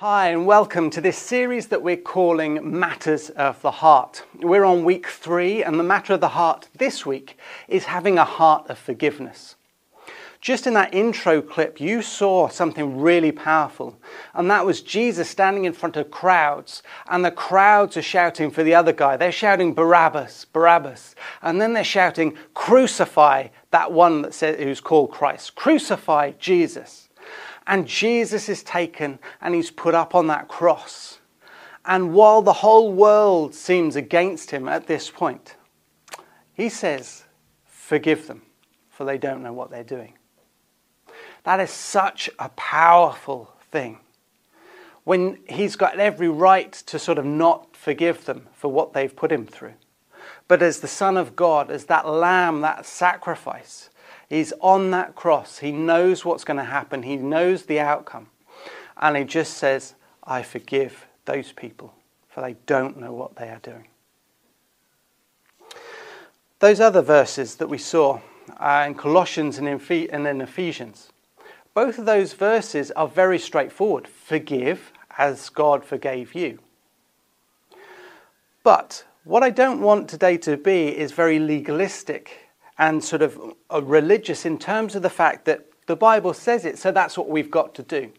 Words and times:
Hi, 0.00 0.28
and 0.28 0.44
welcome 0.44 0.90
to 0.90 1.00
this 1.00 1.16
series 1.16 1.68
that 1.68 1.80
we're 1.80 1.96
calling 1.96 2.78
Matters 2.78 3.30
of 3.30 3.62
the 3.62 3.70
Heart. 3.70 4.24
We're 4.42 4.66
on 4.66 4.84
week 4.84 5.06
three, 5.06 5.64
and 5.64 5.80
the 5.80 5.84
matter 5.84 6.12
of 6.12 6.20
the 6.20 6.28
heart 6.28 6.68
this 6.76 7.06
week 7.06 7.38
is 7.66 7.86
having 7.86 8.18
a 8.18 8.24
heart 8.26 8.68
of 8.68 8.76
forgiveness. 8.76 9.56
Just 10.42 10.66
in 10.66 10.74
that 10.74 10.92
intro 10.92 11.40
clip, 11.40 11.80
you 11.80 12.02
saw 12.02 12.46
something 12.48 13.00
really 13.00 13.32
powerful, 13.32 13.98
and 14.34 14.50
that 14.50 14.66
was 14.66 14.82
Jesus 14.82 15.30
standing 15.30 15.64
in 15.64 15.72
front 15.72 15.96
of 15.96 16.10
crowds, 16.10 16.82
and 17.08 17.24
the 17.24 17.30
crowds 17.30 17.96
are 17.96 18.02
shouting 18.02 18.50
for 18.50 18.62
the 18.62 18.74
other 18.74 18.92
guy. 18.92 19.16
They're 19.16 19.32
shouting 19.32 19.72
Barabbas, 19.72 20.44
Barabbas, 20.52 21.14
and 21.40 21.58
then 21.58 21.72
they're 21.72 21.82
shouting, 21.82 22.36
Crucify 22.52 23.48
that 23.70 23.92
one 23.92 24.20
that 24.20 24.34
says, 24.34 24.58
who's 24.58 24.82
called 24.82 25.10
Christ, 25.10 25.54
crucify 25.54 26.32
Jesus. 26.32 27.05
And 27.66 27.86
Jesus 27.86 28.48
is 28.48 28.62
taken 28.62 29.18
and 29.40 29.54
he's 29.54 29.70
put 29.70 29.94
up 29.94 30.14
on 30.14 30.28
that 30.28 30.48
cross. 30.48 31.18
And 31.84 32.14
while 32.14 32.42
the 32.42 32.52
whole 32.52 32.92
world 32.92 33.54
seems 33.54 33.96
against 33.96 34.50
him 34.50 34.68
at 34.68 34.86
this 34.86 35.10
point, 35.10 35.56
he 36.52 36.68
says, 36.68 37.24
Forgive 37.66 38.26
them, 38.26 38.42
for 38.90 39.04
they 39.04 39.18
don't 39.18 39.42
know 39.42 39.52
what 39.52 39.70
they're 39.70 39.84
doing. 39.84 40.14
That 41.44 41.60
is 41.60 41.70
such 41.70 42.28
a 42.40 42.48
powerful 42.50 43.52
thing. 43.70 44.00
When 45.04 45.38
he's 45.48 45.76
got 45.76 46.00
every 46.00 46.28
right 46.28 46.72
to 46.72 46.98
sort 46.98 47.18
of 47.18 47.24
not 47.24 47.76
forgive 47.76 48.24
them 48.24 48.48
for 48.52 48.72
what 48.72 48.92
they've 48.92 49.14
put 49.14 49.30
him 49.30 49.46
through. 49.46 49.74
But 50.48 50.62
as 50.62 50.80
the 50.80 50.88
Son 50.88 51.16
of 51.16 51.36
God, 51.36 51.70
as 51.70 51.84
that 51.84 52.08
lamb, 52.08 52.62
that 52.62 52.84
sacrifice, 52.84 53.90
He's 54.28 54.52
on 54.60 54.90
that 54.90 55.14
cross. 55.14 55.58
He 55.58 55.72
knows 55.72 56.24
what's 56.24 56.44
going 56.44 56.58
to 56.58 56.64
happen, 56.64 57.02
he 57.02 57.16
knows 57.16 57.64
the 57.64 57.80
outcome. 57.80 58.28
And 58.96 59.16
he 59.16 59.24
just 59.24 59.58
says, 59.58 59.94
I 60.24 60.42
forgive 60.42 61.06
those 61.26 61.52
people, 61.52 61.94
for 62.28 62.40
they 62.40 62.56
don't 62.66 62.98
know 62.98 63.12
what 63.12 63.36
they 63.36 63.48
are 63.48 63.60
doing. 63.62 63.88
Those 66.58 66.80
other 66.80 67.02
verses 67.02 67.56
that 67.56 67.68
we 67.68 67.78
saw 67.78 68.20
uh, 68.58 68.84
in 68.86 68.94
Colossians 68.94 69.58
and 69.58 69.68
in, 69.68 70.08
and 70.10 70.26
in 70.26 70.40
Ephesians, 70.40 71.10
both 71.74 71.98
of 71.98 72.06
those 72.06 72.32
verses 72.32 72.90
are 72.92 73.06
very 73.06 73.38
straightforward. 73.38 74.08
Forgive 74.08 74.92
as 75.18 75.50
God 75.50 75.84
forgave 75.84 76.34
you. 76.34 76.58
But 78.62 79.04
what 79.24 79.42
I 79.42 79.50
don't 79.50 79.80
want 79.80 80.08
today 80.08 80.38
to 80.38 80.56
be 80.56 80.88
is 80.96 81.12
very 81.12 81.38
legalistic 81.38 82.45
and 82.78 83.02
sort 83.02 83.22
of 83.22 83.38
uh, 83.72 83.82
religious 83.82 84.44
in 84.44 84.58
terms 84.58 84.94
of 84.94 85.02
the 85.02 85.10
fact 85.10 85.44
that 85.46 85.66
the 85.86 85.96
Bible 85.96 86.34
says 86.34 86.64
it, 86.64 86.78
so 86.78 86.90
that's 86.90 87.16
what 87.16 87.28
we've 87.28 87.50
got 87.50 87.74
to 87.76 87.82
do. 87.82 88.12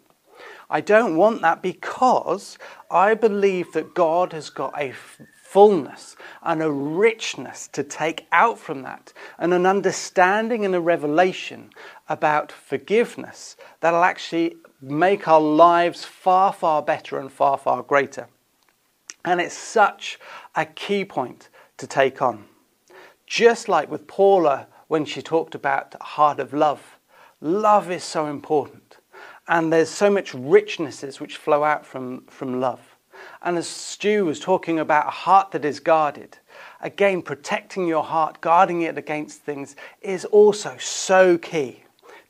I 0.69 0.81
don't 0.81 1.15
want 1.15 1.41
that 1.41 1.61
because 1.61 2.57
I 2.91 3.13
believe 3.13 3.71
that 3.73 3.93
God 3.93 4.33
has 4.33 4.49
got 4.49 4.73
a 4.79 4.93
fullness 5.41 6.17
and 6.43 6.61
a 6.61 6.71
richness 6.71 7.69
to 7.69 7.83
take 7.83 8.27
out 8.31 8.59
from 8.59 8.81
that, 8.83 9.13
and 9.37 9.53
an 9.53 9.65
understanding 9.65 10.65
and 10.65 10.75
a 10.75 10.81
revelation 10.81 11.69
about 12.09 12.51
forgiveness 12.51 13.55
that'll 13.79 14.03
actually 14.03 14.55
make 14.81 15.27
our 15.27 15.41
lives 15.41 16.03
far, 16.03 16.51
far 16.51 16.81
better 16.81 17.17
and 17.17 17.31
far, 17.31 17.57
far 17.57 17.81
greater. 17.81 18.27
And 19.23 19.39
it's 19.39 19.57
such 19.57 20.19
a 20.55 20.65
key 20.65 21.05
point 21.05 21.49
to 21.77 21.87
take 21.87 22.21
on. 22.21 22.45
Just 23.27 23.67
like 23.67 23.91
with 23.91 24.07
Paula 24.07 24.67
when 24.87 25.03
she 25.03 25.21
talked 25.21 25.53
about 25.53 26.01
heart 26.01 26.39
of 26.39 26.53
love, 26.53 26.97
love 27.41 27.91
is 27.91 28.03
so 28.03 28.27
important. 28.27 28.97
And 29.49 29.71
there's 29.71 29.89
so 29.89 30.09
much 30.09 30.31
richnesses 30.31 31.19
which 31.19 31.35
flow 31.35 31.63
out 31.63 31.85
from, 31.85 32.21
from 32.27 32.61
love. 32.61 32.95
And 33.41 33.57
as 33.57 33.67
Stu 33.67 34.25
was 34.25 34.39
talking 34.39 34.79
about 34.79 35.07
a 35.07 35.11
heart 35.11 35.51
that 35.51 35.65
is 35.65 35.81
guarded, 35.81 36.37
again, 36.79 37.21
protecting 37.21 37.85
your 37.85 38.03
heart, 38.03 38.39
guarding 38.39 38.83
it 38.83 38.97
against 38.97 39.41
things, 39.41 39.75
is 40.01 40.23
also 40.25 40.77
so 40.77 41.37
key. 41.37 41.83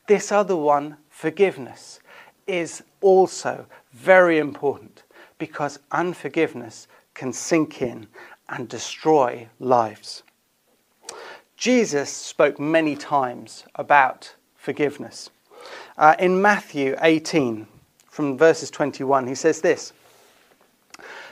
This 0.08 0.32
other 0.32 0.56
one, 0.56 0.98
forgiveness, 1.10 2.00
is 2.48 2.84
also 3.02 3.68
very 3.94 4.40
important 4.40 5.04
because 5.38 5.78
unforgiveness 5.92 6.88
can 7.14 7.32
sink 7.32 7.84
in 7.84 8.08
and 8.50 8.68
destroy 8.68 9.48
lives. 9.60 10.24
Jesus 11.58 12.12
spoke 12.12 12.60
many 12.60 12.96
times 12.96 13.64
about 13.74 14.36
forgiveness. 14.56 15.32
Uh, 15.98 16.16
in 16.20 16.40
Matthew 16.40 16.96
18, 17.02 17.66
from 18.06 18.38
verses 18.38 18.70
21, 18.70 19.26
he 19.26 19.34
says 19.34 19.62
this 19.62 19.92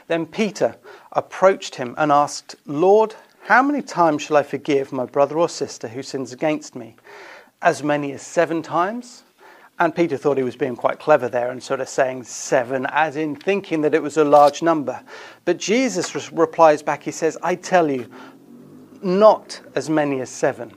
Then 0.08 0.26
Peter 0.26 0.76
approached 1.12 1.76
him 1.76 1.94
and 1.96 2.10
asked, 2.10 2.56
Lord, 2.66 3.14
how 3.42 3.62
many 3.62 3.82
times 3.82 4.22
shall 4.22 4.36
I 4.36 4.42
forgive 4.42 4.92
my 4.92 5.06
brother 5.06 5.38
or 5.38 5.48
sister 5.48 5.86
who 5.86 6.02
sins 6.02 6.32
against 6.32 6.74
me? 6.74 6.96
As 7.62 7.84
many 7.84 8.10
as 8.12 8.22
seven 8.22 8.62
times? 8.62 9.22
And 9.78 9.94
Peter 9.94 10.16
thought 10.16 10.38
he 10.38 10.42
was 10.42 10.56
being 10.56 10.74
quite 10.74 10.98
clever 10.98 11.28
there 11.28 11.50
and 11.50 11.62
sort 11.62 11.80
of 11.80 11.88
saying 11.88 12.24
seven, 12.24 12.86
as 12.86 13.14
in 13.14 13.36
thinking 13.36 13.82
that 13.82 13.94
it 13.94 14.02
was 14.02 14.16
a 14.16 14.24
large 14.24 14.62
number. 14.62 15.00
But 15.44 15.58
Jesus 15.58 16.32
replies 16.32 16.82
back, 16.82 17.02
he 17.02 17.10
says, 17.10 17.36
I 17.42 17.54
tell 17.54 17.90
you, 17.90 18.10
not 19.02 19.60
as 19.74 19.88
many 19.88 20.20
as 20.20 20.30
seven, 20.30 20.72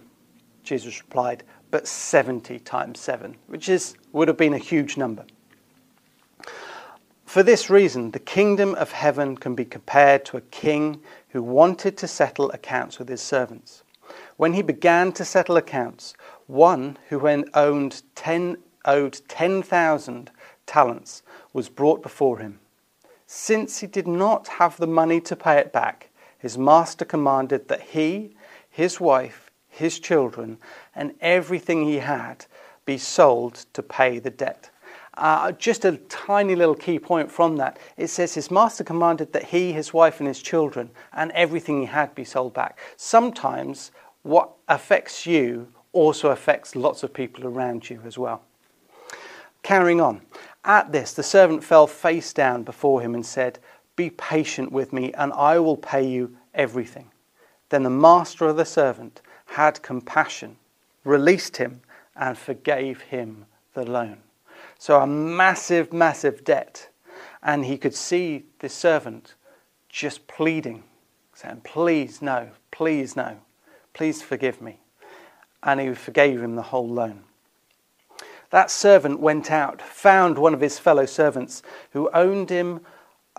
Jesus 0.64 1.02
replied, 1.02 1.44
but 1.72 1.88
70 1.88 2.60
times 2.60 3.00
seven, 3.00 3.36
which 3.48 3.70
is, 3.70 3.96
would 4.12 4.28
have 4.28 4.38
been 4.38 4.54
a 4.54 4.60
huge 4.60 4.98
number. 4.98 5.26
For 7.26 7.44
this 7.44 7.70
reason, 7.70 8.12
the 8.12 8.20
kingdom 8.20 8.74
of 8.76 8.92
heaven 8.92 9.38
can 9.38 9.54
be 9.54 9.66
compared 9.66 10.26
to 10.26 10.38
a 10.38 10.42
king 10.42 11.02
who 11.30 11.44
wanted 11.44 11.96
to 11.98 12.08
settle 12.08 12.50
accounts 12.52 12.98
with 12.98 13.08
his 13.08 13.22
servants. 13.22 13.84
When 14.38 14.54
he 14.54 14.64
began 14.64 15.12
to 15.12 15.24
settle 15.24 15.56
accounts, 15.56 16.16
one 16.48 16.98
who 17.10 17.28
owned 17.54 18.02
10, 18.16 18.58
owed 18.86 19.22
10,000 19.28 20.32
talents 20.66 21.22
was 21.54 21.70
brought 21.70 22.02
before 22.02 22.40
him. 22.40 22.60
Since 23.28 23.80
he 23.80 23.88
did 23.88 24.08
not 24.08 24.48
have 24.48 24.78
the 24.78 24.88
money 24.88 25.22
to 25.22 25.36
pay 25.36 25.58
it 25.58 25.72
back, 25.72 26.09
his 26.40 26.58
master 26.58 27.06
commanded 27.06 27.68
that 27.68 27.82
he, 27.82 28.36
his 28.70 29.00
wife, 29.00 29.52
his 29.68 30.00
children, 30.00 30.58
and 30.96 31.14
everything 31.22 31.86
he 31.86 31.98
had 31.98 32.46
be 32.86 32.98
sold 32.98 33.66
to 33.74 33.84
pay 33.84 34.18
the 34.18 34.32
debt. 34.32 34.72
Uh, 35.16 35.52
just 35.52 35.84
a 35.84 35.98
tiny 36.08 36.56
little 36.56 36.76
key 36.76 36.98
point 36.98 37.30
from 37.30 37.58
that. 37.58 37.78
It 37.98 38.08
says 38.08 38.34
his 38.34 38.50
master 38.50 38.86
commanded 38.86 39.34
that 39.34 39.44
he, 39.44 39.74
his 39.74 39.94
wife, 39.94 40.20
and 40.20 40.28
his 40.28 40.42
children, 40.42 40.90
and 41.12 41.32
everything 41.32 41.82
he 41.82 41.88
had 41.88 42.16
be 42.16 42.24
sold 42.24 42.54
back. 42.54 42.80
Sometimes 42.96 43.92
what 44.24 44.52
affects 44.70 45.26
you 45.26 45.68
also 45.92 46.30
affects 46.30 46.76
lots 46.76 47.04
of 47.04 47.14
people 47.14 47.46
around 47.46 47.90
you 47.90 48.02
as 48.06 48.18
well. 48.18 48.44
Carrying 49.62 50.00
on. 50.00 50.22
At 50.64 50.92
this, 50.92 51.14
the 51.14 51.24
servant 51.24 51.64
fell 51.64 51.88
face 51.88 52.32
down 52.32 52.64
before 52.64 53.02
him 53.02 53.14
and 53.14 53.26
said, 53.26 53.60
be 54.00 54.10
patient 54.12 54.72
with 54.72 54.94
me, 54.94 55.12
and 55.12 55.34
I 55.34 55.60
will 55.60 55.76
pay 55.76 56.08
you 56.08 56.38
everything. 56.54 57.12
Then 57.68 57.84
the 57.84 57.90
master 57.90 58.48
of 58.48 58.56
the 58.56 58.64
servant 58.64 59.22
had 59.46 59.82
compassion, 59.82 60.56
released 61.04 61.58
him, 61.58 61.82
and 62.16 62.38
forgave 62.38 63.02
him 63.02 63.46
the 63.74 63.84
loan. 63.84 64.20
So, 64.78 65.02
a 65.02 65.06
massive, 65.06 65.92
massive 65.92 66.46
debt. 66.46 66.88
And 67.44 67.66
he 67.66 67.78
could 67.78 67.94
see 67.94 68.46
the 68.60 68.70
servant 68.70 69.34
just 69.90 70.28
pleading, 70.28 70.86
saying, 71.34 71.62
Please, 71.66 72.22
no, 72.22 72.52
please, 72.72 73.18
no, 73.18 73.36
please 73.94 74.22
forgive 74.22 74.62
me. 74.62 74.80
And 75.62 75.82
he 75.82 75.94
forgave 75.94 76.42
him 76.42 76.56
the 76.56 76.62
whole 76.62 76.88
loan. 76.88 77.24
That 78.52 78.72
servant 78.72 79.20
went 79.20 79.52
out, 79.52 79.82
found 79.82 80.38
one 80.38 80.54
of 80.54 80.62
his 80.62 80.80
fellow 80.80 81.06
servants 81.06 81.62
who 81.92 82.10
owned 82.14 82.50
him 82.50 82.80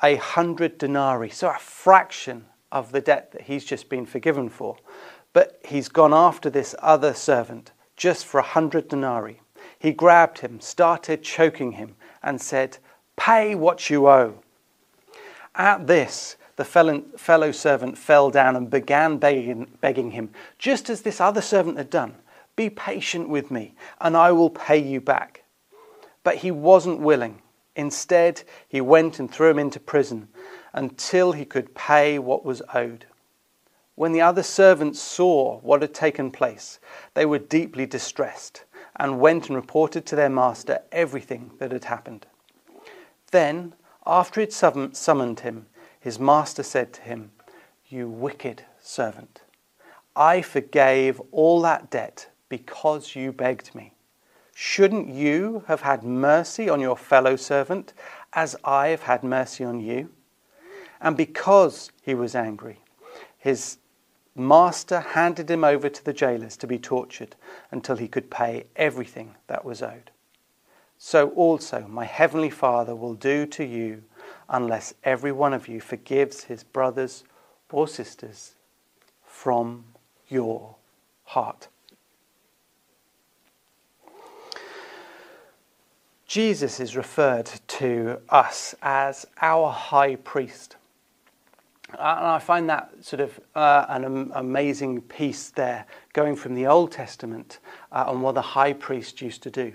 a 0.03 0.17
hundred 0.17 0.79
denarii, 0.79 1.31
so 1.31 1.49
a 1.49 1.59
fraction 1.59 2.47
of 2.73 2.93
the 2.93 3.01
debt 3.01 3.33
that 3.33 3.43
he's 3.43 3.65
just 3.65 3.89
been 3.89 4.07
forgiven 4.07 4.49
for. 4.49 4.77
But 5.33 5.61
he's 5.65 5.89
gone 5.89 6.15
after 6.15 6.51
this 6.51 6.75
other 6.81 7.15
servant 7.15 7.73
just 7.97 8.25
for 8.25 8.39
a 8.39 8.45
hundred 8.45 8.89
denarii. 8.89 9.41
He 9.79 9.93
grabbed 9.93 10.39
him, 10.39 10.61
started 10.61 11.23
choking 11.23 11.73
him, 11.73 11.97
and 12.23 12.41
said, 12.41 12.79
Pay 13.17 13.55
what 13.55 13.91
you 13.91 14.09
owe. 14.09 14.41
At 15.55 15.87
this, 15.87 16.37
the 16.57 16.65
fellow 16.65 17.53
servant 17.53 17.97
fell 17.97 18.31
down 18.31 18.57
and 18.57 18.71
began 18.71 19.17
begging, 19.19 20.11
him, 20.11 20.31
just 20.59 20.91
as 20.91 21.03
this 21.03 21.21
other 21.21 21.41
servant 21.41 21.79
had 21.79 21.91
done 21.91 22.17
Be 22.57 22.69
patient 22.69 23.29
with 23.29 23.51
me, 23.51 23.75
and 24.01 24.17
I 24.17 24.33
will 24.33 24.51
pay 24.51 24.79
you 24.79 25.01
back. 25.01 25.45
But 26.23 26.37
he 26.37 26.51
wasn't 26.51 27.01
willing. 27.01 27.41
Instead, 27.77 28.43
he 28.69 28.81
went 28.81 29.19
and 29.19 29.31
threw 29.31 29.51
him 29.51 29.59
into 29.59 29.81
prison 29.81 30.29
until 30.73 31.33
he 31.33 31.45
could 31.45 31.75
pay 31.75 32.19
what 32.19 32.45
was 32.45 32.63
owed. 32.75 33.07
When 33.95 34.13
the 34.13 34.21
other 34.21 34.43
servants 34.43 35.01
saw 35.01 35.59
what 35.61 35.83
had 35.83 35.95
taken 35.95 36.31
place, 36.31 36.79
they 37.15 37.27
were 37.27 37.39
deeply 37.39 37.87
distressed 37.87 38.65
and 38.97 39.21
went 39.21 39.49
and 39.49 39.57
reported 39.57 40.07
to 40.07 40.17
their 40.17 40.31
master 40.31 40.83
everything 40.93 41.53
that 41.59 41.73
had 41.73 41.85
happened. 41.85 42.27
Then, 43.31 43.75
After 44.07 44.41
he'd 44.41 44.53
summoned 44.53 45.41
him, 45.41 45.67
his 46.01 46.19
master 46.19 46.63
said 46.63 46.93
to 46.95 47.03
him, 47.03 47.33
You 47.87 48.09
wicked 48.09 48.65
servant, 48.81 49.43
I 50.17 50.43
forgave 50.43 51.21
all 51.31 51.61
that 51.63 51.91
debt 51.91 52.29
because 52.49 53.15
you 53.15 53.33
begged 53.33 53.75
me. 53.75 53.93
Shouldn't 54.63 55.09
you 55.09 55.65
have 55.69 55.81
had 55.81 56.03
mercy 56.03 56.69
on 56.69 56.81
your 56.81 56.95
fellow 56.95 57.35
servant 57.35 57.95
as 58.35 58.57
I 58.63 58.89
have 58.89 59.05
had 59.05 59.25
mercy 59.25 59.65
on 59.65 59.81
you? 59.81 60.11
And 61.01 61.17
because 61.17 61.91
he 62.03 62.15
was 62.15 62.35
angry, 62.35 62.79
his 63.39 63.79
master 64.37 65.01
handed 65.01 65.51
him 65.51 65.65
over 65.65 65.89
to 65.89 66.05
the 66.05 66.13
jailers 66.13 66.59
to 66.59 66.67
be 66.67 66.79
tortured 66.79 67.37
until 67.71 67.97
he 67.97 68.07
could 68.07 68.31
pay 68.31 68.67
everything 68.77 69.35
that 69.47 69.65
was 69.65 69.81
owed. 69.81 70.11
So 70.99 71.31
also 71.31 71.87
my 71.89 72.05
heavenly 72.05 72.51
Father 72.51 72.95
will 72.95 73.15
do 73.15 73.47
to 73.47 73.65
you 73.65 74.03
unless 74.51 74.93
every 75.05 75.33
one 75.33 75.55
of 75.55 75.69
you 75.69 75.81
forgives 75.81 76.45
his 76.45 76.65
brothers 76.65 77.25
or 77.73 77.89
sisters 77.89 78.57
from 79.25 79.87
your 80.29 80.77
heart. 81.25 81.69
Jesus 86.31 86.79
is 86.79 86.95
referred 86.95 87.51
to 87.67 88.21
us 88.29 88.73
as 88.83 89.27
our 89.43 89.69
high 89.69 90.15
priest. 90.15 90.77
And 91.89 91.99
I 91.99 92.39
find 92.39 92.71
that 92.71 92.93
sort 93.01 93.19
of 93.19 93.41
uh, 93.57 93.87
an 93.89 94.31
amazing 94.37 95.01
piece 95.01 95.51
there, 95.51 95.87
going 96.13 96.37
from 96.37 96.55
the 96.55 96.69
Old 96.69 96.93
Testament 96.93 97.59
uh, 97.91 98.05
on 98.07 98.21
what 98.21 98.37
the 98.37 98.43
high 98.43 98.75
priest 98.75 99.21
used 99.21 99.43
to 99.43 99.51
do. 99.51 99.73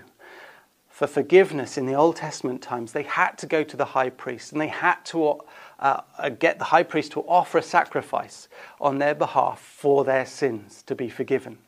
For 0.88 1.06
forgiveness 1.06 1.76
in 1.76 1.84
the 1.84 1.92
Old 1.92 2.16
Testament 2.16 2.62
times, 2.62 2.92
they 2.92 3.02
had 3.02 3.36
to 3.36 3.46
go 3.46 3.62
to 3.62 3.76
the 3.76 3.84
high 3.84 4.08
priest 4.08 4.52
and 4.52 4.58
they 4.58 4.68
had 4.68 5.04
to 5.12 5.42
uh, 5.78 6.00
uh 6.16 6.30
get 6.30 6.58
the 6.58 6.64
high 6.64 6.84
priest 6.84 7.12
to 7.12 7.20
offer 7.28 7.58
a 7.58 7.62
sacrifice 7.62 8.48
on 8.80 8.96
their 8.96 9.14
behalf 9.14 9.60
for 9.60 10.04
their 10.04 10.24
sins 10.24 10.82
to 10.86 10.94
be 10.94 11.10
forgiven. 11.10 11.58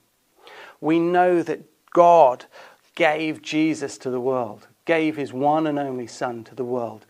We 0.81 0.99
know 0.99 1.43
that 1.43 1.61
God 1.93 2.47
gave 2.99 3.43
Jesus 3.43 3.97
to 3.99 4.11
the 4.11 4.21
world, 4.21 4.67
gave 4.89 5.17
his 5.17 5.35
one 5.35 5.67
and 5.67 5.79
only 5.79 6.07
Son 6.07 6.43
to 6.43 6.55
the 6.55 6.65
world 6.65 7.05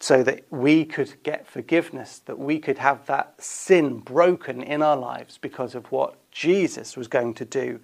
so 0.00 0.22
that 0.22 0.42
we 0.50 0.82
could 0.82 1.12
get 1.22 1.46
forgiveness, 1.46 2.22
that 2.24 2.38
we 2.38 2.58
could 2.58 2.78
have 2.78 3.04
that 3.04 3.34
sin 3.36 3.98
broken 3.98 4.62
in 4.62 4.80
our 4.80 4.96
lives 4.96 5.36
because 5.36 5.74
of 5.74 5.92
what 5.92 6.16
Jesus 6.32 6.96
was 6.96 7.06
going 7.06 7.34
to 7.34 7.44
do 7.44 7.80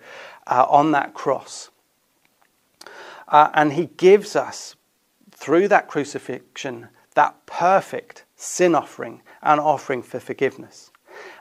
uh, 0.46 0.64
on 0.70 0.92
that 0.92 1.12
cross. 1.12 1.68
Uh, 3.28 3.50
and 3.52 3.74
he 3.74 3.90
gives 3.98 4.34
us, 4.34 4.76
through 5.30 5.68
that 5.68 5.88
crucifixion, 5.88 6.88
that 7.14 7.44
perfect 7.44 8.24
sin 8.36 8.74
offering 8.74 9.20
and 9.42 9.60
offering 9.60 10.02
for 10.02 10.20
forgiveness. 10.20 10.90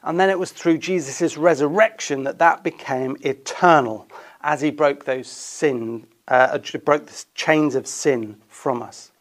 And 0.03 0.19
then 0.19 0.29
it 0.29 0.37
was 0.37 0.51
through 0.51 0.79
Jesus' 0.79 1.37
resurrection 1.37 2.25
that 2.25 2.39
that 2.39 2.63
became 2.65 3.15
eternal 3.21 4.09
as 4.41 4.59
he 4.59 4.71
broke 4.71 5.05
those 5.05 5.27
sin, 5.27 6.05
uh, 6.27 6.57
broke 6.83 7.05
the 7.05 7.25
chains 7.35 7.75
of 7.75 7.87
sin 7.87 8.37
from 8.47 8.81
us. 8.81 9.11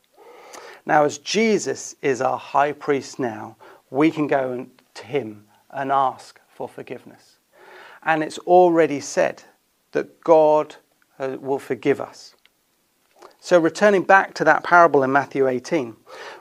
Now, 0.85 1.05
as 1.05 1.19
Jesus 1.19 1.95
is 2.03 2.21
our 2.21 2.39
high 2.39 2.73
priest 2.73 3.19
now, 3.19 3.57
we 3.91 4.11
can 4.11 4.27
go 4.27 4.67
to 4.95 5.05
him 5.05 5.47
and 5.71 5.93
ask 5.93 6.41
for 6.49 6.69
forgiveness. 6.69 7.37
And 8.03 8.23
it's 8.23 8.39
already 8.39 9.01
said 9.01 9.43
that 9.93 10.21
God 10.23 10.77
uh, 11.19 11.37
will 11.41 11.59
forgive 11.59 12.01
us. 12.01 12.35
So, 13.39 13.59
returning 13.59 14.03
back 14.03 14.35
to 14.35 14.45
that 14.45 14.65
parable 14.65 15.03
in 15.03 15.13
Matthew 15.13 15.49
18, 15.49 15.97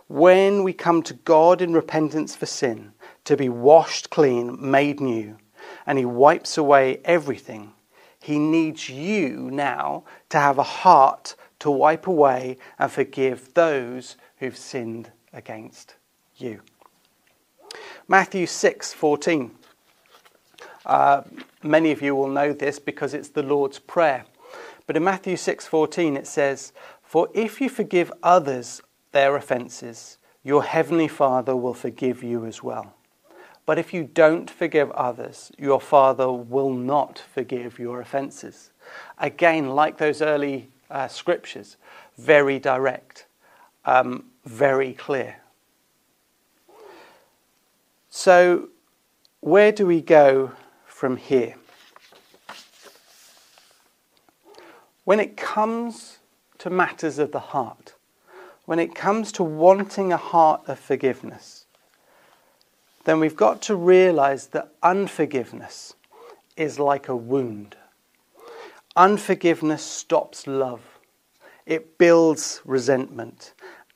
when 0.08 0.63
we 0.63 0.74
come 0.74 1.02
to 1.04 1.13
God 1.13 1.62
in 1.62 1.74
repentance 1.74 2.36
for 2.36 2.46
sin, 2.46 2.94
to 3.25 3.38
be 3.38 3.50
washed 3.50 4.10
clean, 4.10 4.58
made 4.60 5.00
new, 5.00 5.38
and 5.86 5.98
He 5.98 6.06
wipes 6.06 6.58
away 6.58 7.02
everything, 7.06 7.74
He 8.21 8.38
needs 8.39 8.89
you 8.89 9.50
now 9.51 10.03
to 10.29 10.39
have 10.39 10.57
a 10.57 10.63
heart 10.63 11.35
to 11.59 11.71
wipe 11.71 12.07
away 12.07 12.57
and 12.77 12.91
forgive 12.91 13.53
those 13.53 14.18
who've 14.38 14.57
sinned 14.57 15.12
against 15.33 15.95
you. 16.38 16.62
Matthew 18.07 18.45
6:14. 18.45 19.51
Uh, 20.85 21.21
many 21.63 21.91
of 21.91 22.01
you 22.01 22.15
will 22.15 22.27
know 22.27 22.53
this 22.53 22.79
because 22.79 23.13
it's 23.13 23.29
the 23.29 23.44
Lord's 23.44 23.79
prayer. 23.79 24.25
But 24.88 24.97
in 24.97 25.03
Matthew 25.03 25.35
6:14 25.35 26.17
it 26.17 26.27
says, 26.27 26.74
"For 27.01 27.29
if 27.33 27.62
you 27.62 27.69
forgive 27.69 28.12
others 28.24 28.81
their 29.12 29.35
offenses, 29.35 30.17
your 30.44 30.63
heavenly 30.63 31.07
Father 31.07 31.56
will 31.56 31.74
forgive 31.74 32.24
you 32.24 32.45
as 32.45 32.63
well. 32.63 32.95
But 33.66 33.78
if 33.78 33.94
you 33.94 34.04
don't 34.04 34.50
forgive 34.50 34.92
others, 34.92 35.52
your 35.58 35.80
Father 35.80 36.31
will 36.31 36.72
not 36.72 37.19
forgive 37.19 37.80
your 37.80 38.02
offenses." 38.02 38.72
Again, 39.18 39.69
like 39.69 39.98
those 39.98 40.22
early 40.22 40.69
uh, 40.90 41.08
scriptures, 41.08 41.78
very 42.18 42.60
direct. 42.60 43.25
Um, 43.86 44.25
very 44.46 44.94
clear. 44.94 45.38
So, 48.10 48.69
where 49.40 49.72
do 49.72 49.86
we 49.86 50.02
go 50.02 50.52
from 50.86 51.18
here? 51.18 51.56
When 55.04 55.19
it 55.19 55.38
comes 55.38 56.19
to 56.60 56.69
matters 56.69 57.18
of 57.18 57.31
the 57.31 57.40
heart, 57.40 57.96
when 58.66 58.80
it 58.80 58.94
comes 58.94 59.31
to 59.34 59.44
wanting 59.44 60.13
a 60.13 60.18
heart 60.18 60.62
of 60.68 60.80
forgiveness, 60.80 61.61
then 63.06 63.19
we've 63.19 63.36
got 63.36 63.62
to 63.63 63.75
realize 63.75 64.48
that 64.48 64.74
unforgiveness 64.83 65.95
is 66.56 66.80
like 66.80 67.07
a 67.07 67.15
wound. 67.15 67.75
Unforgiveness 68.95 69.83
stops 69.83 70.48
love, 70.48 70.81
it 71.65 71.98
builds 71.98 72.62
resentment, 72.65 73.53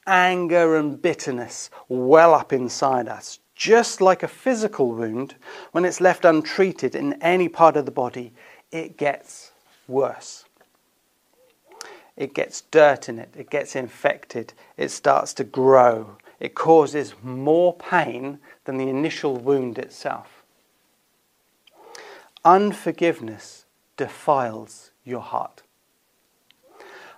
anger 0.07 0.77
and 0.77 1.01
bitterness 1.01 1.69
well 1.89 2.33
up 2.33 2.53
inside 2.53 3.07
us. 3.07 3.39
Just 3.55 4.01
like 4.01 4.23
a 4.23 4.27
physical 4.27 4.91
wound, 4.91 5.35
when 5.71 5.85
it's 5.85 6.01
left 6.01 6.25
untreated 6.25 6.95
in 6.95 7.13
any 7.21 7.47
part 7.47 7.77
of 7.77 7.85
the 7.85 7.91
body, 7.91 8.33
it 8.71 8.97
gets 8.97 9.51
worse. 9.87 10.45
It 12.17 12.33
gets 12.33 12.61
dirt 12.61 13.09
in 13.09 13.19
it, 13.19 13.33
it 13.37 13.49
gets 13.49 13.75
infected, 13.75 14.53
it 14.77 14.89
starts 14.89 15.33
to 15.35 15.43
grow, 15.43 16.17
it 16.39 16.55
causes 16.55 17.13
more 17.23 17.73
pain 17.75 18.39
than 18.65 18.77
the 18.77 18.89
initial 18.89 19.37
wound 19.37 19.77
itself. 19.77 20.43
Unforgiveness 22.43 23.65
defiles 23.97 24.91
your 25.03 25.21
heart. 25.21 25.63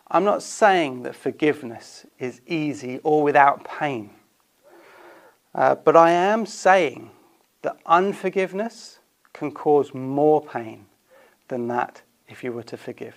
I'm 0.10 0.24
not 0.24 0.41
saying 0.41 1.03
that 1.03 1.15
forgiveness 1.15 2.06
is 2.18 2.39
easy 2.48 3.00
or 3.03 3.24
without 3.24 3.65
pain, 3.65 4.12
uh, 5.53 5.75
but 5.75 5.98
I 5.98 6.12
am 6.12 6.46
saying 6.46 7.12
that 7.63 7.77
unforgiveness 7.86 9.00
can 9.34 9.51
cause 9.51 9.94
more 9.94 10.41
pain 10.41 10.86
than 11.50 11.68
that 11.68 12.01
if 12.30 12.44
you 12.44 12.53
were 12.53 12.63
to 12.63 12.77
forgive. 12.77 13.15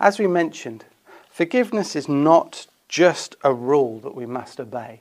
As 0.00 0.18
we 0.18 0.26
mentioned, 0.26 0.84
forgiveness 1.30 1.94
is 1.94 2.08
not 2.08 2.66
just 2.92 3.36
a 3.42 3.54
rule 3.54 3.98
that 4.00 4.14
we 4.14 4.26
must 4.26 4.60
obey. 4.60 5.00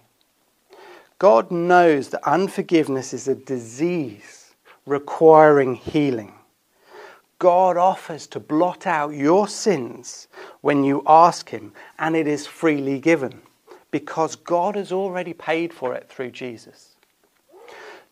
God 1.20 1.52
knows 1.52 2.08
that 2.10 2.26
unforgiveness 2.26 3.14
is 3.14 3.28
a 3.28 3.36
disease 3.36 4.56
requiring 4.86 5.76
healing. 5.76 6.34
God 7.38 7.76
offers 7.76 8.28
to 8.28 8.40
blot 8.40 8.88
out 8.88 9.10
your 9.10 9.46
sins 9.46 10.30
when 10.62 10.86
you 10.86 11.04
ask 11.06 11.50
Him, 11.50 11.74
and 12.00 12.16
it 12.16 12.28
is 12.28 12.48
freely 12.48 12.98
given 12.98 13.42
because 13.92 14.38
God 14.38 14.78
has 14.78 14.94
already 14.94 15.34
paid 15.34 15.74
for 15.74 15.94
it 15.94 16.08
through 16.08 16.32
Jesus. 16.32 16.96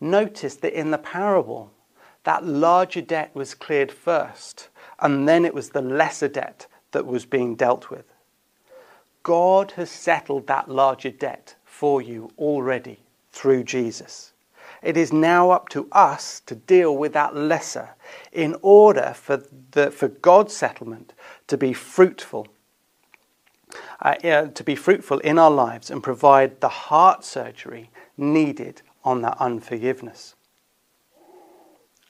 Notice 0.02 0.56
that 0.56 0.78
in 0.78 0.92
the 0.92 0.98
parable, 0.98 1.72
that 2.26 2.46
larger 2.46 3.02
debt 3.02 3.32
was 3.34 3.54
cleared 3.54 3.94
first, 3.94 4.68
and 5.00 5.26
then 5.26 5.46
it 5.46 5.54
was 5.54 5.70
the 5.70 5.82
lesser 5.82 6.28
debt 6.28 6.68
that 6.92 7.06
was 7.06 7.26
being 7.26 7.56
dealt 7.56 7.90
with. 7.90 8.04
God 9.30 9.74
has 9.74 9.92
settled 9.92 10.48
that 10.48 10.72
larger 10.72 11.12
debt 11.12 11.54
for 11.64 12.02
you 12.02 12.32
already 12.40 12.98
through 13.32 13.64
Jesus. 13.64 14.34
It 14.82 14.98
is 14.98 15.14
now 15.14 15.52
up 15.52 15.70
to 15.70 15.88
us 15.92 16.40
to 16.48 16.56
deal 16.56 16.98
with 16.98 17.14
that 17.14 17.36
lesser 17.36 17.90
in 18.32 18.56
order 18.64 19.14
for, 19.16 19.44
the, 19.70 19.92
for 19.92 20.08
God's 20.08 20.56
settlement 20.56 21.14
to 21.46 21.58
be 21.58 21.74
fruitful. 21.74 22.48
Uh, 24.02 24.16
to 24.48 24.64
be 24.64 24.74
fruitful 24.74 25.20
in 25.20 25.38
our 25.38 25.52
lives 25.52 25.92
and 25.92 26.02
provide 26.02 26.60
the 26.60 26.68
heart 26.90 27.24
surgery 27.24 27.92
needed 28.18 28.82
on 29.04 29.22
that 29.22 29.38
unforgiveness. 29.40 30.34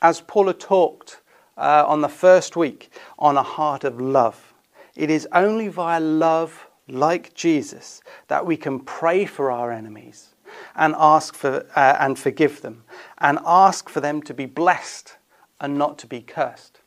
As 0.01 0.21
Paula 0.21 0.53
talked 0.53 1.19
uh, 1.57 1.83
on 1.85 1.99
the 1.99 2.07
first 2.07 2.55
week 2.55 2.93
on 3.17 3.35
a 3.35 3.43
heart 3.43 3.83
of 3.83 3.99
love, 3.99 4.53
it 4.95 5.09
is 5.09 5.27
only 5.33 5.67
via 5.67 5.99
love 5.99 6.68
like 6.89 7.33
Jesus, 7.33 8.01
that 8.27 8.45
we 8.45 8.57
can 8.57 8.79
pray 8.79 9.25
for 9.25 9.51
our 9.51 9.71
enemies 9.71 10.29
and 10.75 10.95
ask 10.97 11.35
for 11.35 11.65
uh, 11.75 11.97
and 11.99 12.17
forgive 12.17 12.61
them 12.61 12.83
and 13.19 13.39
ask 13.45 13.89
for 13.89 13.99
them 13.99 14.21
to 14.23 14.33
be 14.33 14.45
blessed 14.45 15.15
and 15.59 15.77
not 15.77 15.97
to 15.99 16.07
be 16.07 16.21
cursed. 16.21 16.79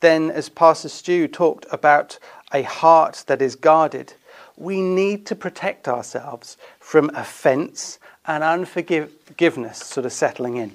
Then, 0.00 0.30
as 0.30 0.48
Pastor 0.48 0.88
Stu 0.88 1.28
talked 1.28 1.66
about 1.70 2.18
a 2.52 2.62
heart 2.62 3.24
that 3.26 3.42
is 3.42 3.54
guarded, 3.54 4.14
we 4.56 4.80
need 4.80 5.26
to 5.26 5.34
protect 5.34 5.88
ourselves 5.88 6.56
from 6.78 7.10
offense 7.14 7.98
and 8.26 8.42
unforgiveness 8.42 9.78
sort 9.78 10.06
of 10.06 10.12
settling 10.12 10.56
in. 10.56 10.72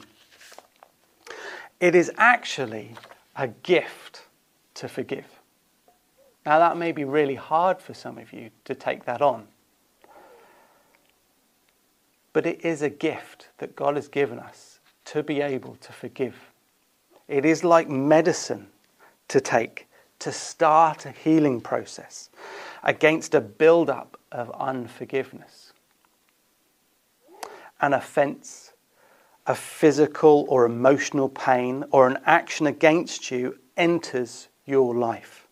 It 1.79 1.95
is 1.95 2.11
actually 2.17 2.95
a 3.35 3.47
gift 3.47 4.23
to 4.75 4.87
forgive. 4.87 5.34
Now, 6.45 6.59
that 6.59 6.77
may 6.77 6.91
be 6.91 7.03
really 7.03 7.35
hard 7.35 7.81
for 7.81 7.95
some 7.95 8.19
of 8.19 8.31
you 8.31 8.51
to 8.65 8.75
take 8.75 9.05
that 9.05 9.21
on. 9.21 9.47
But 12.33 12.45
it 12.45 12.63
is 12.63 12.83
a 12.83 12.89
gift 12.89 13.49
that 13.57 13.75
God 13.75 13.95
has 13.95 14.07
given 14.07 14.37
us 14.37 14.79
to 15.05 15.23
be 15.23 15.41
able 15.41 15.75
to 15.77 15.91
forgive. 15.91 16.35
It 17.27 17.45
is 17.45 17.63
like 17.63 17.89
medicine 17.89 18.67
to 19.29 19.41
take 19.41 19.87
to 20.19 20.31
start 20.31 21.05
a 21.05 21.11
healing 21.11 21.61
process 21.61 22.29
against 22.83 23.33
a 23.33 23.41
build-up 23.41 24.19
of 24.31 24.51
unforgiveness. 24.51 25.73
An 27.81 27.93
offense, 27.93 28.73
a 29.47 29.55
physical 29.55 30.45
or 30.47 30.65
emotional 30.65 31.29
pain, 31.29 31.83
or 31.89 32.07
an 32.07 32.19
action 32.25 32.67
against 32.67 33.31
you 33.31 33.57
enters 33.77 34.47
your 34.65 34.95
life 34.95 35.44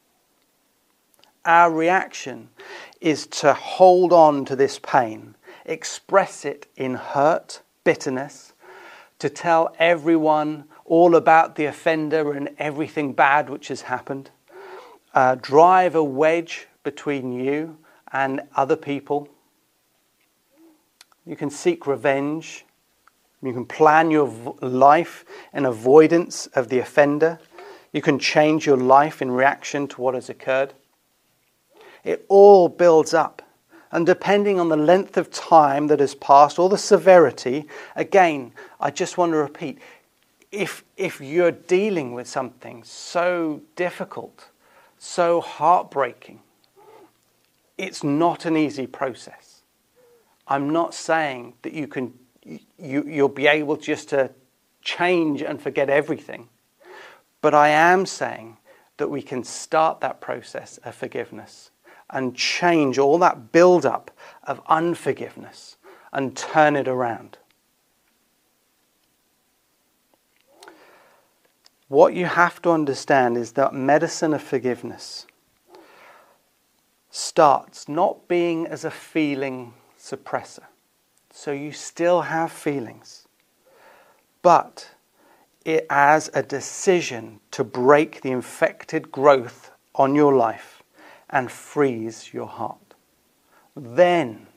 our 1.45 1.71
reaction 1.71 2.49
is 3.01 3.27
to 3.27 3.53
hold 3.53 4.13
on 4.13 4.45
to 4.45 4.55
this 4.55 4.79
pain, 4.79 5.35
express 5.65 6.45
it 6.45 6.67
in 6.75 6.95
hurt, 6.95 7.61
bitterness, 7.83 8.53
to 9.19 9.29
tell 9.29 9.75
everyone 9.79 10.65
all 10.85 11.15
about 11.15 11.55
the 11.55 11.65
offender 11.65 12.33
and 12.33 12.49
everything 12.57 13.13
bad 13.13 13.49
which 13.49 13.69
has 13.69 13.81
happened, 13.81 14.29
uh, 15.13 15.35
drive 15.35 15.95
a 15.95 16.03
wedge 16.03 16.67
between 16.83 17.31
you 17.31 17.77
and 18.11 18.41
other 18.55 18.75
people. 18.75 19.29
You 21.25 21.35
can 21.35 21.49
seek 21.49 21.87
revenge. 21.87 22.65
You 23.41 23.53
can 23.53 23.65
plan 23.65 24.11
your 24.11 24.27
life 24.61 25.25
in 25.53 25.65
avoidance 25.65 26.47
of 26.47 26.69
the 26.69 26.79
offender. 26.79 27.39
You 27.91 28.01
can 28.01 28.19
change 28.19 28.65
your 28.65 28.77
life 28.77 29.21
in 29.21 29.31
reaction 29.31 29.87
to 29.89 30.01
what 30.01 30.15
has 30.15 30.29
occurred. 30.29 30.73
It 32.03 32.25
all 32.27 32.69
builds 32.69 33.13
up. 33.13 33.41
And 33.91 34.05
depending 34.05 34.59
on 34.59 34.69
the 34.69 34.77
length 34.77 35.17
of 35.17 35.29
time 35.29 35.87
that 35.87 35.99
has 35.99 36.15
passed 36.15 36.57
or 36.57 36.67
the 36.67 36.77
severity, 36.77 37.65
again, 37.95 38.51
I 38.79 38.89
just 38.89 39.17
want 39.17 39.33
to 39.33 39.37
repeat 39.37 39.77
if, 40.51 40.83
if 40.97 41.19
you're 41.19 41.51
dealing 41.51 42.13
with 42.13 42.27
something 42.27 42.83
so 42.83 43.61
difficult, 43.75 44.49
so 44.99 45.41
heartbreaking, 45.41 46.41
it's 47.77 48.03
not 48.03 48.45
an 48.45 48.55
easy 48.55 48.85
process. 48.85 49.61
I'm 50.47 50.69
not 50.71 50.93
saying 50.93 51.53
that 51.63 51.73
you 51.73 51.87
can, 51.87 52.13
you, 52.43 53.03
you'll 53.03 53.29
be 53.29 53.47
able 53.47 53.77
just 53.77 54.09
to 54.09 54.29
change 54.83 55.41
and 55.41 55.59
forget 55.59 55.89
everything. 55.89 56.49
But 57.41 57.55
I 57.55 57.69
am 57.69 58.05
saying 58.05 58.57
that 58.97 59.09
we 59.09 59.21
can 59.21 59.43
start 59.43 60.01
that 60.01 60.21
process 60.21 60.77
of 60.79 60.93
forgiveness 60.93 61.71
and 62.09 62.35
change 62.35 62.97
all 62.97 63.17
that 63.19 63.51
build-up 63.51 64.11
of 64.43 64.61
unforgiveness 64.67 65.77
and 66.11 66.37
turn 66.37 66.75
it 66.75 66.87
around. 66.87 67.37
What 71.87 72.13
you 72.13 72.25
have 72.25 72.61
to 72.63 72.71
understand 72.71 73.37
is 73.37 73.51
that 73.53 73.73
medicine 73.73 74.33
of 74.33 74.41
forgiveness 74.41 75.27
starts 77.11 77.87
not 77.87 78.27
being 78.27 78.65
as 78.65 78.83
a 78.83 78.89
feeling 78.89 79.73
suppressor. 79.99 80.63
So 81.29 81.51
you 81.51 81.71
still 81.71 82.21
have 82.21 82.51
feelings, 82.51 83.27
but 84.41 84.89
it 85.65 85.85
as 85.89 86.31
a 86.33 86.41
decision 86.41 87.39
to 87.51 87.63
break 87.63 88.21
the 88.21 88.31
infected 88.31 89.11
growth 89.11 89.71
on 89.93 90.15
your 90.15 90.35
life 90.35 90.72
and 91.29 91.51
frees 91.51 92.33
your 92.33 92.47
heart. 92.47 92.93
Then 93.75 94.47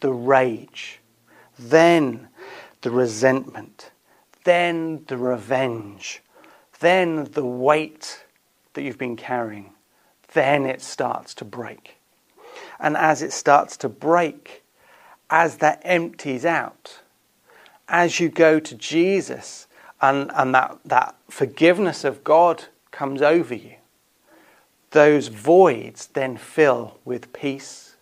the 0.00 0.12
rage, 0.12 1.00
then 1.58 2.28
the 2.82 2.90
resentment, 2.90 3.90
then 4.44 5.04
the 5.06 5.16
revenge, 5.16 6.22
then 6.80 7.24
the 7.32 7.44
weight 7.44 8.24
that 8.74 8.82
you've 8.82 8.98
been 8.98 9.16
carrying, 9.16 9.72
then 10.34 10.66
it 10.66 10.82
starts 10.82 11.34
to 11.34 11.44
break. 11.44 11.96
And 12.80 12.96
as 12.96 13.22
it 13.22 13.32
starts 13.32 13.76
to 13.78 13.88
break, 13.88 14.64
as 15.30 15.58
that 15.58 15.80
empties 15.84 16.44
out, 16.44 17.00
as 17.88 18.18
you 18.18 18.28
go 18.28 18.58
to 18.58 18.74
Jesus 18.74 19.66
and, 20.00 20.30
and 20.34 20.54
that, 20.54 20.78
that 20.84 21.14
forgiveness 21.28 22.04
of 22.04 22.24
God 22.24 22.64
comes 22.90 23.22
over 23.22 23.54
you, 23.54 23.76
those 24.92 25.28
voids 25.28 26.06
then 26.08 26.36
fill 26.36 26.98
with 27.04 27.32
peace, 27.32 27.96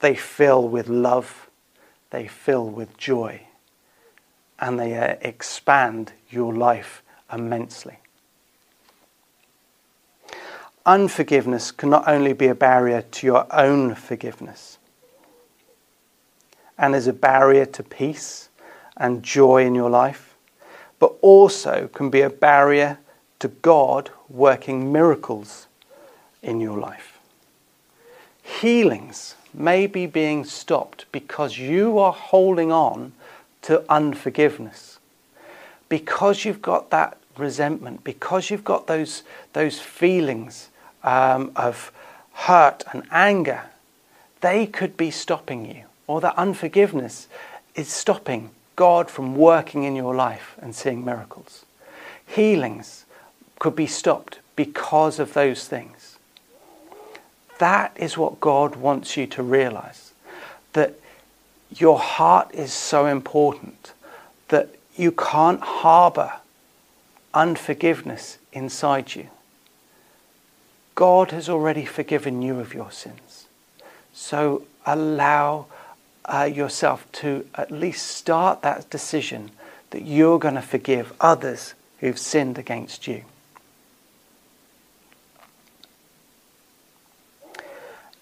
they 0.00 0.14
fill 0.14 0.66
with 0.66 0.88
love, 0.88 1.48
they 2.10 2.26
fill 2.26 2.68
with 2.68 2.96
joy, 2.96 3.42
and 4.58 4.78
they 4.78 4.96
uh, 4.96 5.16
expand 5.20 6.12
your 6.30 6.54
life 6.54 7.02
immensely. 7.32 7.98
Unforgiveness 10.84 11.70
can 11.70 11.90
not 11.90 12.08
only 12.08 12.32
be 12.32 12.46
a 12.46 12.54
barrier 12.54 13.02
to 13.02 13.26
your 13.26 13.46
own 13.54 13.94
forgiveness 13.94 14.78
and 16.78 16.94
is 16.94 17.06
a 17.06 17.12
barrier 17.12 17.66
to 17.66 17.82
peace 17.82 18.48
and 18.96 19.22
joy 19.22 19.66
in 19.66 19.74
your 19.74 19.90
life, 19.90 20.34
but 20.98 21.14
also 21.20 21.88
can 21.92 22.08
be 22.08 22.22
a 22.22 22.30
barrier 22.30 22.98
to 23.38 23.48
God 23.48 24.10
working 24.28 24.90
miracles 24.90 25.67
in 26.48 26.60
your 26.60 26.78
life. 26.78 27.18
Healings 28.42 29.34
may 29.52 29.86
be 29.86 30.06
being 30.06 30.44
stopped 30.44 31.04
because 31.12 31.58
you 31.58 31.98
are 31.98 32.12
holding 32.12 32.72
on 32.72 33.12
to 33.62 33.84
unforgiveness. 33.90 34.98
Because 35.88 36.44
you've 36.44 36.62
got 36.62 36.90
that 36.90 37.18
resentment, 37.36 38.04
because 38.04 38.50
you've 38.50 38.64
got 38.64 38.86
those, 38.86 39.22
those 39.52 39.78
feelings 39.78 40.70
um, 41.04 41.52
of 41.54 41.92
hurt 42.32 42.82
and 42.92 43.02
anger, 43.10 43.62
they 44.40 44.66
could 44.66 44.96
be 44.96 45.10
stopping 45.10 45.66
you. 45.66 45.84
Or 46.06 46.20
that 46.22 46.38
unforgiveness 46.38 47.28
is 47.74 47.88
stopping 47.88 48.50
God 48.76 49.10
from 49.10 49.36
working 49.36 49.84
in 49.84 49.94
your 49.94 50.14
life 50.14 50.56
and 50.62 50.74
seeing 50.74 51.04
miracles. 51.04 51.66
Healings 52.26 53.04
could 53.58 53.76
be 53.76 53.86
stopped 53.86 54.38
because 54.56 55.18
of 55.18 55.34
those 55.34 55.68
things. 55.68 56.07
That 57.58 57.92
is 57.96 58.16
what 58.16 58.40
God 58.40 58.76
wants 58.76 59.16
you 59.16 59.26
to 59.28 59.42
realize. 59.42 60.12
That 60.72 60.94
your 61.74 61.98
heart 61.98 62.54
is 62.54 62.72
so 62.72 63.06
important 63.06 63.92
that 64.48 64.70
you 64.96 65.12
can't 65.12 65.60
harbor 65.60 66.32
unforgiveness 67.34 68.38
inside 68.52 69.14
you. 69.14 69.28
God 70.94 71.30
has 71.30 71.48
already 71.48 71.84
forgiven 71.84 72.42
you 72.42 72.58
of 72.58 72.74
your 72.74 72.90
sins. 72.90 73.46
So 74.12 74.64
allow 74.84 75.66
uh, 76.24 76.50
yourself 76.52 77.10
to 77.12 77.46
at 77.54 77.70
least 77.70 78.06
start 78.06 78.62
that 78.62 78.90
decision 78.90 79.50
that 79.90 80.02
you're 80.02 80.38
going 80.38 80.56
to 80.56 80.62
forgive 80.62 81.12
others 81.20 81.74
who've 82.00 82.18
sinned 82.18 82.58
against 82.58 83.06
you. 83.06 83.24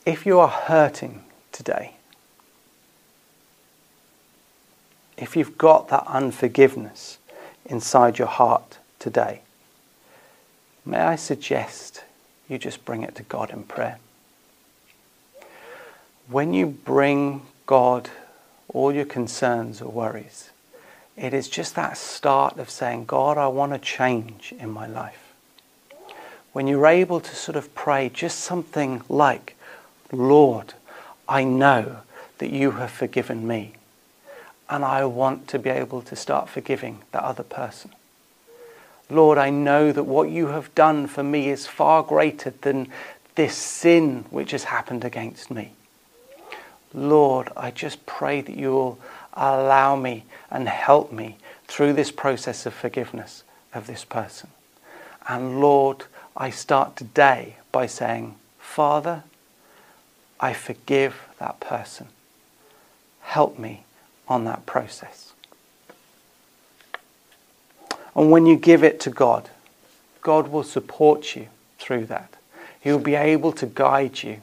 If 0.07 0.25
you 0.25 0.39
are 0.39 0.47
hurting 0.47 1.25
today, 1.51 1.95
if 5.19 5.35
you've 5.35 5.59
got 5.59 5.89
that 5.89 6.05
unforgiveness 6.07 7.19
inside 7.65 8.17
your 8.17 8.29
heart 8.29 8.79
today, 9.01 9.41
may 10.85 10.99
I 10.99 11.17
suggest 11.17 12.05
you 12.49 12.57
just 12.57 12.85
bring 12.85 13.03
it 13.03 13.17
to 13.17 13.25
God 13.25 13.51
in 13.51 13.65
prayer. 13.65 13.99
When 16.29 16.55
you 16.55 16.67
bring 16.67 17.43
God 17.67 18.09
all 18.69 18.93
your 18.93 19.07
concerns 19.07 19.83
or 19.83 19.91
worries, 19.91 20.51
it 21.17 21.35
is 21.35 21.49
just 21.49 21.75
that 21.75 21.99
start 21.99 22.59
of 22.59 22.71
saying, 22.71 23.07
God, 23.07 23.39
I 23.39 23.49
want 23.49 23.73
to 23.73 23.79
change 23.81 24.55
in 24.57 24.71
my 24.71 24.87
life. 24.87 25.33
When 26.53 26.69
you're 26.69 26.87
able 26.87 27.19
to 27.19 27.35
sort 27.35 27.57
of 27.57 27.75
pray 27.75 28.09
just 28.09 28.39
something 28.39 29.03
like, 29.09 29.56
Lord, 30.13 30.75
I 31.29 31.45
know 31.45 31.99
that 32.39 32.51
you 32.51 32.73
have 32.73 32.91
forgiven 32.91 33.47
me, 33.47 33.73
and 34.69 34.85
I 34.85 35.05
want 35.05 35.49
to 35.49 35.59
be 35.59 35.71
able 35.71 36.03
to 36.03 36.17
start 36.17 36.49
forgiving 36.49 37.01
that 37.13 37.23
other 37.23 37.43
person. 37.43 37.91
Lord, 39.09 39.39
I 39.39 39.51
know 39.51 39.93
that 39.93 40.05
what 40.05 40.31
you 40.31 40.49
have 40.49 40.75
done 40.75 41.07
for 41.07 41.23
me 41.23 41.49
is 41.49 41.67
far 41.67 42.03
greater 42.03 42.51
than 42.63 42.89
this 43.37 43.55
sin 43.55 44.25
which 44.31 44.51
has 44.51 44.65
happened 44.65 45.05
against 45.05 45.51
me. 45.51 45.73
Lord, 46.93 47.51
I 47.57 47.71
just 47.71 48.05
pray 48.07 48.41
that 48.41 48.57
you 48.57 48.73
will 48.73 48.99
allow 49.35 49.97
me 49.97 50.25
and 50.51 50.69
help 50.69 51.13
me 51.13 51.37
through 51.69 51.93
this 51.93 52.11
process 52.11 52.67
of 52.67 52.75
forgiveness 52.75 53.45
of 53.75 53.87
this 53.87 54.05
person. 54.05 54.49
And 55.29 55.61
Lord, 55.61 56.05
I 56.37 56.51
start 56.51 56.97
today 56.97 57.57
by 57.71 57.87
saying, 57.87 58.37
Father, 58.59 59.25
I 60.41 60.53
forgive 60.53 61.23
that 61.39 61.61
person. 61.61 62.09
Help 63.21 63.59
me 63.59 63.85
on 64.29 64.45
that 64.45 64.67
process. 64.67 65.33
And 68.15 68.31
when 68.31 68.47
you 68.47 68.57
give 68.57 68.83
it 68.83 68.99
to 69.01 69.11
God, 69.11 69.51
God 70.23 70.49
will 70.49 70.63
support 70.63 71.37
you 71.37 71.49
through 71.79 72.07
that. 72.07 72.35
He 72.81 72.91
will 72.91 72.99
be 72.99 73.15
able 73.15 73.53
to 73.53 73.67
guide 73.67 74.23
you 74.23 74.41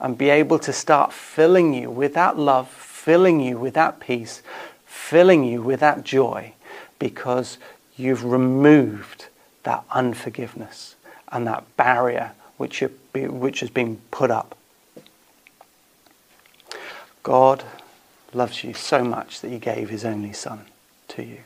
and 0.00 0.18
be 0.18 0.30
able 0.30 0.58
to 0.58 0.72
start 0.72 1.12
filling 1.12 1.72
you 1.72 1.88
with 1.90 2.14
that 2.14 2.36
love, 2.36 2.68
filling 2.68 3.40
you 3.40 3.58
with 3.58 3.74
that 3.74 4.00
peace, 4.00 4.42
filling 4.84 5.44
you 5.44 5.62
with 5.62 5.80
that 5.80 6.02
joy 6.04 6.52
because 6.98 7.58
you've 7.96 8.24
removed 8.24 9.26
that 9.62 9.84
unforgiveness 9.90 10.96
and 11.30 11.46
that 11.46 11.64
barrier 11.76 12.32
which, 12.56 12.82
which 13.14 13.60
has 13.60 13.70
been 13.70 14.00
put 14.10 14.30
up. 14.30 14.56
God 17.22 17.64
loves 18.32 18.64
you 18.64 18.74
so 18.74 19.04
much 19.04 19.40
that 19.40 19.50
he 19.50 19.58
gave 19.58 19.90
his 19.90 20.04
only 20.04 20.32
son 20.32 20.66
to 21.08 21.22
you. 21.22 21.40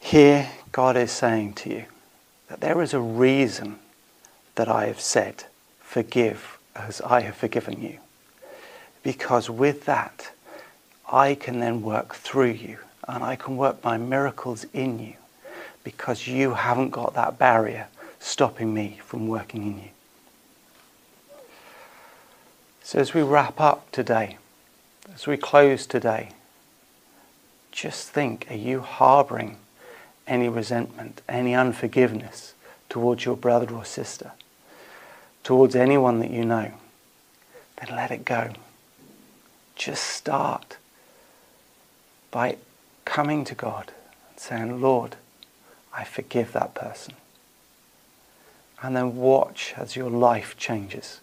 Here, 0.00 0.50
God 0.72 0.96
is 0.96 1.10
saying 1.10 1.54
to 1.54 1.70
you 1.70 1.84
that 2.48 2.60
there 2.60 2.80
is 2.82 2.94
a 2.94 3.00
reason 3.00 3.78
that 4.54 4.68
I 4.68 4.86
have 4.86 5.00
said, 5.00 5.44
Forgive 5.80 6.58
as 6.74 7.00
I 7.00 7.22
have 7.22 7.36
forgiven 7.36 7.82
you. 7.82 7.98
Because 9.02 9.48
with 9.48 9.84
that, 9.86 10.30
I 11.10 11.34
can 11.34 11.60
then 11.60 11.82
work 11.82 12.14
through 12.14 12.50
you 12.52 12.78
and 13.06 13.24
I 13.24 13.36
can 13.36 13.56
work 13.56 13.82
my 13.82 13.96
miracles 13.96 14.66
in 14.72 14.98
you 14.98 15.14
because 15.82 16.26
you 16.28 16.54
haven't 16.54 16.90
got 16.90 17.14
that 17.14 17.38
barrier 17.38 17.88
stopping 18.20 18.74
me 18.74 19.00
from 19.02 19.28
working 19.28 19.62
in 19.62 19.78
you. 19.78 19.88
So, 22.88 22.98
as 22.98 23.12
we 23.12 23.20
wrap 23.20 23.60
up 23.60 23.92
today, 23.92 24.38
as 25.14 25.26
we 25.26 25.36
close 25.36 25.84
today, 25.84 26.30
just 27.70 28.08
think 28.08 28.46
are 28.48 28.56
you 28.56 28.80
harboring 28.80 29.58
any 30.26 30.48
resentment, 30.48 31.20
any 31.28 31.54
unforgiveness 31.54 32.54
towards 32.88 33.26
your 33.26 33.36
brother 33.36 33.74
or 33.74 33.84
sister, 33.84 34.32
towards 35.44 35.76
anyone 35.76 36.20
that 36.20 36.30
you 36.30 36.46
know, 36.46 36.72
then 37.76 37.94
let 37.94 38.10
it 38.10 38.24
go. 38.24 38.54
Just 39.76 40.04
start 40.04 40.78
by 42.30 42.56
coming 43.04 43.44
to 43.44 43.54
God 43.54 43.92
and 44.30 44.40
saying, 44.40 44.80
Lord, 44.80 45.16
I 45.92 46.04
forgive 46.04 46.52
that 46.52 46.74
person. 46.74 47.16
And 48.82 48.96
then 48.96 49.16
watch 49.16 49.74
as 49.76 49.94
your 49.94 50.08
life 50.08 50.56
changes. 50.56 51.20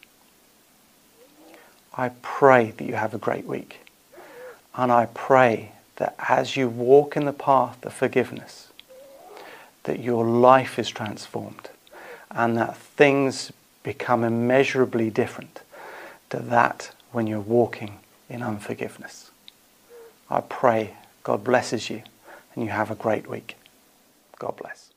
I 1.98 2.10
pray 2.22 2.72
that 2.72 2.86
you 2.86 2.96
have 2.96 3.14
a 3.14 3.20
great 3.20 3.46
week. 3.46 3.80
And 4.76 4.92
I 4.92 5.08
pray 5.08 5.72
that 5.96 6.16
as 6.28 6.58
you 6.58 6.68
walk 6.68 7.16
in 7.16 7.26
the 7.26 7.34
path 7.34 7.86
of 7.86 7.94
forgiveness, 7.94 8.68
that 9.84 10.00
your 10.00 10.26
life 10.26 10.78
is 10.78 10.90
transformed 10.90 11.70
and 12.32 12.58
that 12.58 12.76
things 12.76 13.52
become 13.84 14.24
immeasurably 14.24 15.10
different 15.10 15.62
to 16.32 16.40
that 16.40 16.92
when 17.12 17.28
you're 17.28 17.40
walking 17.40 18.00
in 18.30 18.42
unforgiveness. 18.42 19.32
I 20.30 20.42
pray 20.42 20.96
God 21.24 21.44
blesses 21.44 21.90
you 21.90 22.02
and 22.54 22.66
you 22.66 22.72
have 22.72 22.92
a 22.92 22.96
great 22.96 23.30
week. 23.30 23.56
God 24.38 24.58
bless. 24.58 24.95